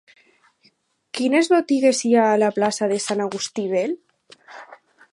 [1.19, 3.99] Quines botigues hi ha a la plaça de Sant Agustí Vell?